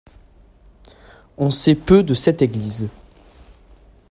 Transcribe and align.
On 1.37 1.51
sait 1.51 1.75
peu 1.75 2.01
de 2.01 2.15
cette 2.15 2.41
église. 2.41 2.89